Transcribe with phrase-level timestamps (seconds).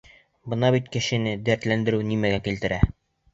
[0.53, 2.81] Бына бит кешене дәртләндереү нимәгә килтерә!